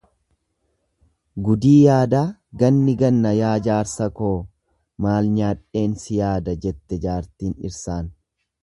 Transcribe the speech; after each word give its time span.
Gudii 1.49 1.73
yaadaa 1.81 2.23
ganni 2.63 2.97
ganna 3.03 3.35
yaa 3.41 3.53
jaarsa 3.69 4.11
koo 4.21 4.33
maal 5.07 5.33
nyaadheen 5.37 5.95
si 6.07 6.23
yaada 6.23 6.61
jette 6.67 7.03
jaartiin 7.07 7.57
dhirsaan. 7.63 8.15